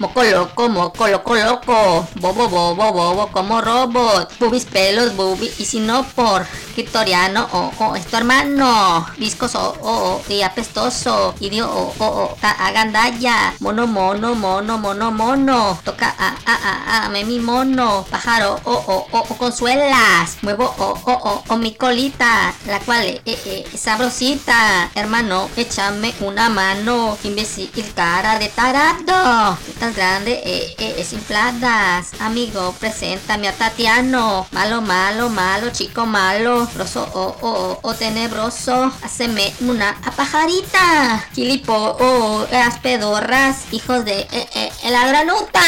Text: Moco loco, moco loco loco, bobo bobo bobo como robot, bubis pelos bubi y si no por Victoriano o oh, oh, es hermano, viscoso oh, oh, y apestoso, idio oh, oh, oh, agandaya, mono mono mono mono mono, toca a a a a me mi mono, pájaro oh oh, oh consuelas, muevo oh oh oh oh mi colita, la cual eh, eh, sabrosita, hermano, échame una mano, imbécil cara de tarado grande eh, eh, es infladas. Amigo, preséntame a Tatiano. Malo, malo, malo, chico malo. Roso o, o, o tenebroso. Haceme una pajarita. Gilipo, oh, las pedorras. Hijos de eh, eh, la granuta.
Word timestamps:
Moco 0.00 0.24
loco, 0.24 0.68
moco 0.68 1.06
loco 1.06 1.34
loco, 1.36 2.08
bobo 2.16 2.48
bobo 2.48 2.92
bobo 2.92 3.28
como 3.30 3.60
robot, 3.60 4.28
bubis 4.40 4.64
pelos 4.64 5.14
bubi 5.14 5.48
y 5.56 5.64
si 5.64 5.78
no 5.78 6.04
por 6.16 6.44
Victoriano 6.76 7.48
o 7.52 7.58
oh, 7.58 7.72
oh, 7.78 7.96
es 7.96 8.12
hermano, 8.12 9.06
viscoso 9.16 9.76
oh, 9.80 10.20
oh, 10.20 10.32
y 10.32 10.42
apestoso, 10.42 11.34
idio 11.40 11.70
oh, 11.70 11.94
oh, 11.98 12.04
oh, 12.04 12.36
agandaya, 12.42 13.54
mono 13.60 13.86
mono 13.86 14.34
mono 14.34 14.78
mono 14.78 15.10
mono, 15.10 15.78
toca 15.84 16.14
a 16.18 16.34
a 16.44 16.54
a 16.54 17.06
a 17.06 17.08
me 17.10 17.24
mi 17.24 17.38
mono, 17.38 18.04
pájaro 18.10 18.58
oh 18.64 18.84
oh, 18.88 19.06
oh 19.12 19.24
consuelas, 19.38 20.38
muevo 20.42 20.64
oh 20.78 20.98
oh 21.06 21.20
oh 21.24 21.44
oh 21.48 21.56
mi 21.56 21.74
colita, 21.74 22.52
la 22.66 22.80
cual 22.80 23.04
eh, 23.06 23.22
eh, 23.24 23.64
sabrosita, 23.76 24.90
hermano, 24.94 25.48
échame 25.56 26.12
una 26.20 26.48
mano, 26.48 27.16
imbécil 27.22 27.70
cara 27.94 28.38
de 28.38 28.48
tarado 28.48 29.56
grande 29.94 30.40
eh, 30.44 30.74
eh, 30.78 30.94
es 30.98 31.12
infladas. 31.12 32.12
Amigo, 32.20 32.74
preséntame 32.80 33.48
a 33.48 33.52
Tatiano. 33.52 34.46
Malo, 34.52 34.80
malo, 34.80 35.28
malo, 35.28 35.70
chico 35.70 36.06
malo. 36.06 36.63
Roso 36.76 37.08
o, 37.14 37.36
o, 37.40 37.78
o 37.82 37.94
tenebroso. 37.94 38.92
Haceme 39.02 39.52
una 39.60 39.96
pajarita. 40.16 41.28
Gilipo, 41.34 41.74
oh, 41.74 42.46
las 42.50 42.78
pedorras. 42.78 43.72
Hijos 43.72 44.04
de 44.04 44.20
eh, 44.20 44.48
eh, 44.54 44.90
la 44.90 45.06
granuta. 45.06 45.60